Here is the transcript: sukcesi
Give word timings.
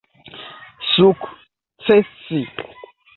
sukcesi 0.93 2.39